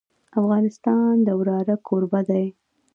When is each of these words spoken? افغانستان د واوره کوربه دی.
افغانستان 0.39 1.13
د 1.25 1.27
واوره 1.39 1.75
کوربه 1.87 2.21
دی. 2.29 2.45